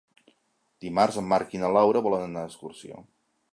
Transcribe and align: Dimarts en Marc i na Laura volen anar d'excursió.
Dimarts 0.85 1.19
en 1.21 1.27
Marc 1.35 1.53
i 1.57 1.61
na 1.65 1.71
Laura 1.77 2.03
volen 2.09 2.25
anar 2.31 2.45
d'excursió. 2.47 3.01